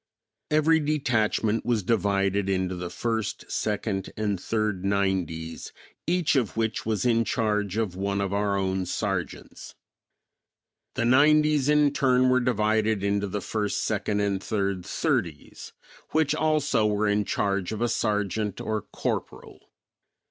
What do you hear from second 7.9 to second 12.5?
one of our own sergeants. The nineties, in turn, were